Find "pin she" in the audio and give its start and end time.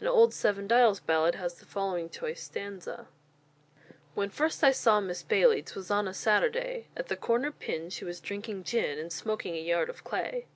7.52-8.06